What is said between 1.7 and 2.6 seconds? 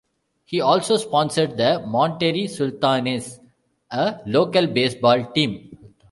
Monterrey